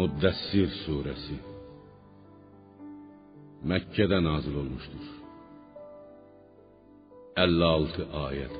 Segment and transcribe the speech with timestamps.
[0.00, 1.34] Muddəssir surəsi
[3.70, 5.08] Məkkədə nazil olmuşdur.
[7.42, 8.54] 56 ayəd.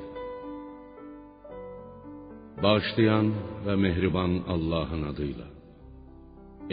[2.64, 3.30] Bağışlayan
[3.66, 5.48] və mehriban Allahın adıyla.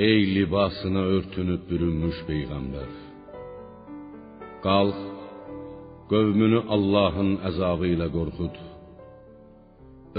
[0.07, 2.91] Ey libasına örtünüb bürünmüş peyğəmbər.
[4.67, 4.99] Qalx,
[6.11, 8.55] qövmünü Allahın əzabı ilə qorxud.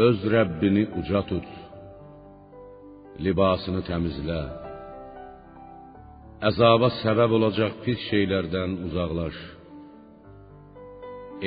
[0.07, 1.49] Öz Rəbbini uca tut
[3.25, 4.41] libasını təmizlə.
[6.49, 9.39] Əzaba səbəb olacaq pis şeylərdən uzaqlaş.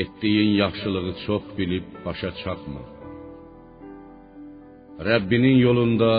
[0.02, 2.84] Etdiyin yaxşılığı çox bilib başa çatma.
[5.10, 6.12] Rəbbinin yolunda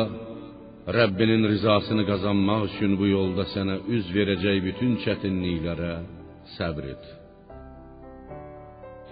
[0.98, 5.92] Rəbbinin rizasını qazanmaq üçün bu yolda sənə üz verəcək bütün çətinliklərə
[6.56, 7.04] səbr et.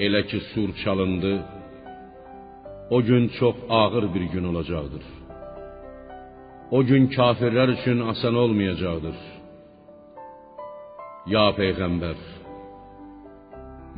[0.06, 1.34] Elə ki sur çalındı,
[2.96, 5.19] o gün çox ağır bir gün olacaqdır.
[6.70, 9.16] O gün kafirler için asan olmayacaktır.
[11.26, 12.18] Ya Peygamber,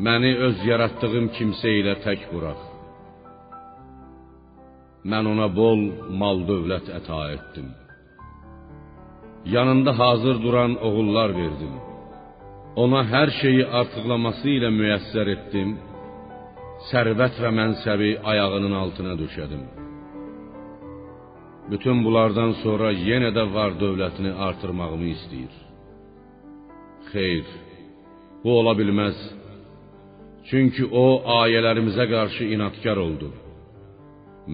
[0.05, 2.61] məni öz yaratdığım kimsə ilə tək burax.
[5.11, 5.81] Mən ona bol
[6.21, 7.69] mal dövlət əta etdim.
[9.55, 11.75] Yanında hazır duran oğullar verdim.
[12.83, 15.77] Ona hər şeyi artıqlaması ilə müyəssər etdim.
[16.91, 19.82] Sərvət və mənsəbi ayağının altına döşədim.
[21.73, 25.55] Bütün bunlardan sonra yenə də var dövlətini artırmağımı istəyir.
[27.11, 27.47] Xeyr,
[28.45, 29.19] bu ola bilməz.
[30.49, 31.05] Çünki o
[31.41, 33.31] ayələrimizə qarşı inadkar oldu.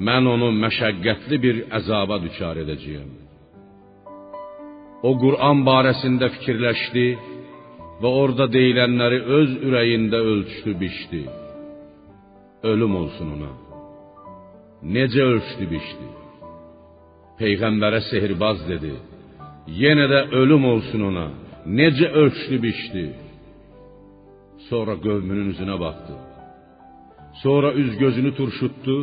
[0.06, 3.10] Mən onu məşəqqətli bir əzaba düçar edəcəyəm.
[5.08, 7.06] O Qur'an barəsində fikirləşdi
[8.02, 11.24] və orada deyilənləri öz ürəyində ölçdü, biçdi.
[12.70, 13.52] Ölüm olsun ona.
[14.96, 16.08] Necə ölçdü, biçdi?
[17.40, 18.94] Peyğəmbərə sehirbaz dedi.
[19.82, 21.26] Yenə də ölüm olsun ona.
[21.78, 23.04] Necə ölçdü biçdi.
[24.68, 26.14] Sonra qövmünün üzünə baxdı.
[27.42, 28.96] Sonra üz gözünü turşutdu,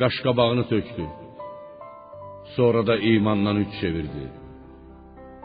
[0.00, 1.06] qaşqabağını tökdü.
[2.56, 4.26] Sonra da imandan üç çevirdi.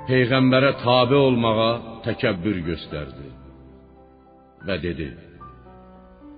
[0.10, 1.72] Peyğəmbərə tabe olmağa
[2.08, 3.28] təkəbbür göstərdi
[4.68, 5.08] və dedi: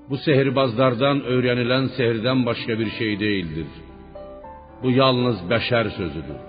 [0.10, 3.70] Bu sehirbazlardan öyrənilən sehirdən başqa bir şey deyildir.
[4.82, 6.42] Bu yalnız bəşər sözüdür.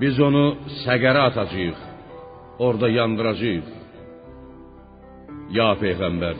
[0.00, 0.44] Biz onu
[0.84, 1.80] səqərə atacağıq,
[2.66, 3.68] orada yandıracağıq.
[5.58, 6.38] Ya peyğəmbər,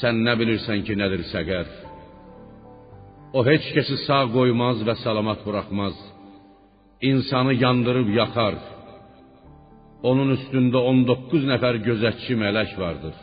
[0.00, 1.68] sən nə bilirsən ki, nədir səqər?
[3.36, 5.96] O heç kəsi sağ qoymaz və salamat buraxmaz.
[7.10, 8.56] İnsanı yandırıb yaxar.
[10.10, 13.14] Onun üstündə 19 nəfər gözətçi mələk vardır.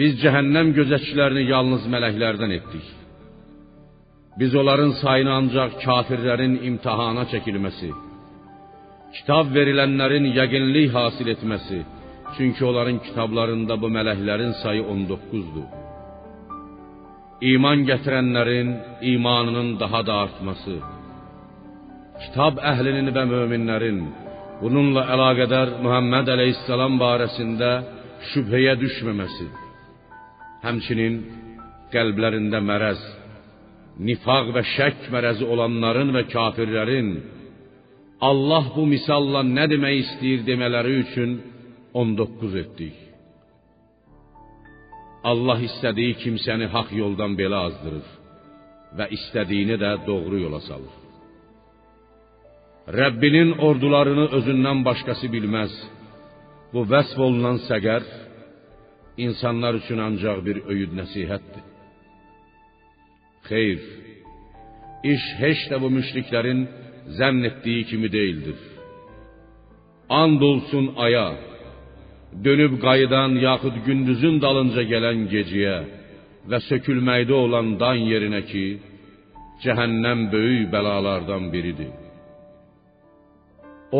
[0.00, 2.86] Biz cəhənnəm gözətçilərini yalnız mələklərdən etdik.
[4.38, 7.90] Biz onların sayını ancaq kafirlərin imtahana çəkilməsi,
[9.16, 11.80] kitab verilənlərin yəqinlik hasil etməsi,
[12.36, 15.68] çünki onların kitablarında bu mələklərin sayı 19-dur.
[17.52, 18.68] İman gətirənlərin
[19.12, 20.76] imanının daha da artması,
[22.24, 23.98] kitab əhlinin və möminlərin
[24.62, 27.70] bununla əlaqədar Muhammed əleyhissalam barəsində
[28.30, 29.48] şübhəyə düşməməsi,
[30.64, 31.18] həmçinin
[31.92, 33.02] qəlblərində mərəz,
[33.98, 37.12] nifaq və şək mərəzi olanların və kafirlərin
[38.30, 41.30] Allah bu misalla nə demək istəyir demələri üçün
[41.92, 42.96] 19 etdik.
[45.30, 48.06] Allah istədiyi kimsəni haqq yoldan belə azdırır
[48.98, 50.94] və istədiyini də doğru yola salır.
[52.98, 55.74] Rəbbinin ordularını özündən başqası bilməz.
[56.72, 58.02] Bu vəsf olunan səqər
[59.26, 61.71] insanlar üçün ancaq bir öyüd nəsihətdir.
[63.48, 63.80] Xeyr,
[65.12, 66.60] iş heç də bu müşriklərin
[67.18, 68.58] zənn etdiyi kimi deyildir.
[70.20, 71.28] And olsun aya,
[72.44, 75.78] dönüb qayıdan yaxud gündüzün dalınca gələn gecəyə
[76.50, 78.66] və sökülməkdə olan dan yerinə ki,
[79.64, 81.92] cəhənnəm böyük bəlalardan biridir.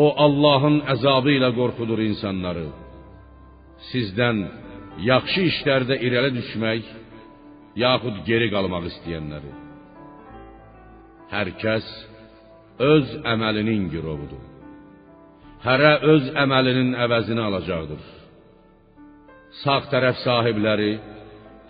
[0.01, 2.67] O Allahın əzabı ilə qorxudur insanları.
[3.91, 4.37] Sizdən
[5.11, 6.83] yaxşı işlərdə irəli düşmək
[7.79, 9.51] yaxud geri qalmaq istəyənləri.
[11.33, 11.87] Hər kəs
[12.93, 14.43] öz əməlinin girovudur.
[15.63, 18.03] Hərə öz əməlinin əvəzini alacaqdır.
[19.63, 20.93] Sağ tərəf sahibləri,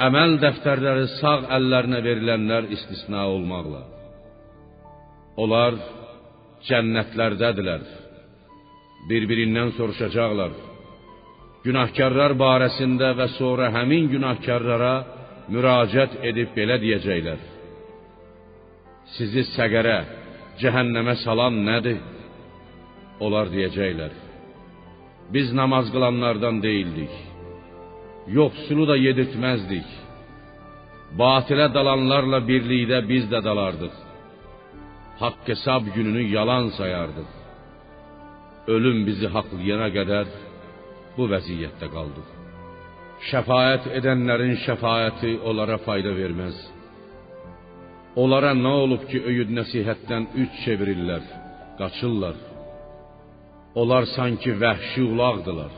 [0.08, 3.84] əməl dəftərləri sağ əllərinə verilənlər istisna olmaqla.
[5.44, 5.78] Onlar
[6.68, 7.84] cənnətlərdədirlər.
[9.10, 10.54] Bir-birindən soruşacaqlar.
[11.64, 14.94] Günahkarlar barəsində və sonra həmin günahkarlara
[15.52, 17.40] müraciət edib belə deyəcəklər:
[19.16, 20.00] Sizi səqərə,
[20.62, 22.00] cəhənnəmə salan nədir?
[23.24, 24.14] Onlar deyəcəklər:
[25.34, 27.14] Biz namaz qılanlardan deyildik.
[28.38, 29.90] Yoxsulu da yedirtməzdik.
[31.20, 33.96] Batilə dalanlarla birlikdə biz də dalardıq.
[35.22, 37.30] Haqq hesab gününü yalan sayardıq.
[38.76, 40.28] Ölüm bizi haqlayana qədər
[41.18, 42.30] bu vəziyyətdə qaldıq.
[43.30, 46.58] Şəfaət edənlərin şəfaəti onlara fayda verməz.
[48.20, 51.24] Onlara nə olub ki, öyüd nəsihətdən üç çevirirlər,
[51.80, 52.36] qaçırlar.
[53.80, 55.72] Onlar sanki vəhşi ulaqdılar.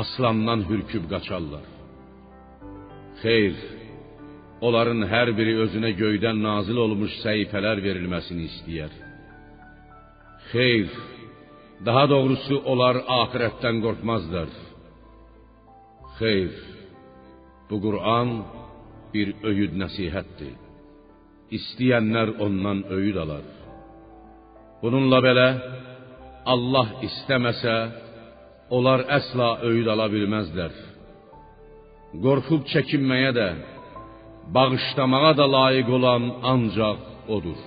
[0.00, 1.66] Aslandan hürküb qaçarlar.
[3.20, 3.58] Xeyr,
[4.64, 8.92] onların hər biri özünə göydən nazil olmuş səhifələr verilməsini istəyər.
[10.52, 10.88] Xeyr,
[11.84, 14.69] daha doğrusu onlar axirətdən qorxmazlar.
[16.20, 16.52] Xeyr,
[17.68, 18.28] bu Qur'an
[19.12, 20.56] bir öyüd nəsihətdir.
[21.56, 23.46] İstəyənlər ondan öyüd alar.
[24.82, 25.48] Bununla belə
[26.54, 27.76] Allah istəməsə,
[28.76, 30.72] onlar əsla öyüd ala bilməzlər.
[32.24, 33.48] Qorxub çəkinməyə də,
[34.56, 36.98] bağışlamağa da layiq olan ancaq
[37.36, 37.60] odur.